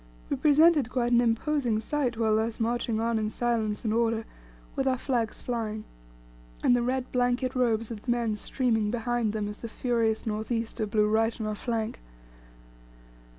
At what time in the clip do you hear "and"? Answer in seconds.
3.85-3.93, 6.63-6.75